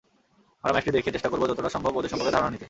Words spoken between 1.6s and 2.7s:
সম্ভব ওদের সম্পর্কে ধারণা নিতে।